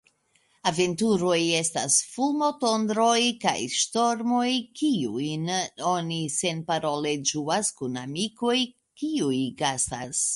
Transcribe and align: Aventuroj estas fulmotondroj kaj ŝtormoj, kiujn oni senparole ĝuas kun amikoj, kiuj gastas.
Aventuroj 0.69 1.35
estas 1.57 1.97
fulmotondroj 2.13 3.19
kaj 3.43 3.53
ŝtormoj, 3.81 4.47
kiujn 4.81 5.45
oni 5.91 6.19
senparole 6.37 7.13
ĝuas 7.33 7.71
kun 7.83 8.01
amikoj, 8.05 8.57
kiuj 9.03 9.41
gastas. 9.63 10.23